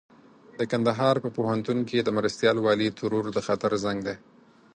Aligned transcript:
د 0.59 0.61
کندهار 0.71 1.15
په 1.23 1.29
پوهنتون 1.37 1.77
کې 1.89 1.97
د 2.01 2.09
مرستيال 2.17 2.57
والي 2.61 2.89
ترور 2.99 3.25
د 3.31 3.37
خطر 3.47 3.71
زنګ 3.83 3.99
دی. 4.07 4.15